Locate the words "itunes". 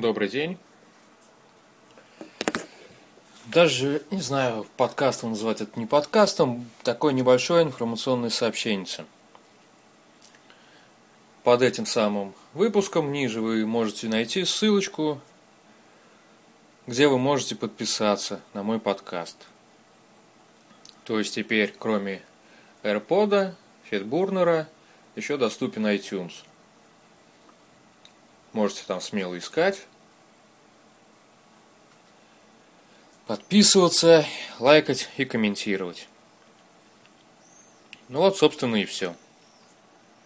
25.88-26.34